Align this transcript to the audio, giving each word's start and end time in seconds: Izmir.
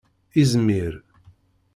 Izmir. 0.35 1.03